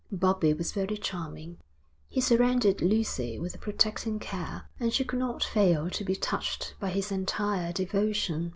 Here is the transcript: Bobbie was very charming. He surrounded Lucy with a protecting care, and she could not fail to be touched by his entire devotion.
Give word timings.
Bobbie 0.11 0.55
was 0.55 0.71
very 0.71 0.97
charming. 0.97 1.59
He 2.09 2.21
surrounded 2.21 2.81
Lucy 2.81 3.37
with 3.37 3.53
a 3.53 3.59
protecting 3.59 4.17
care, 4.17 4.67
and 4.79 4.91
she 4.91 5.03
could 5.05 5.19
not 5.19 5.43
fail 5.43 5.91
to 5.91 6.03
be 6.03 6.15
touched 6.15 6.73
by 6.79 6.89
his 6.89 7.11
entire 7.11 7.71
devotion. 7.71 8.49